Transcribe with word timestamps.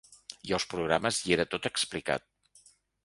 I 0.51 0.53
als 0.57 0.65
programes 0.71 1.19
hi 1.27 1.35
era 1.37 1.47
tot 1.53 1.69
explicat. 1.71 2.27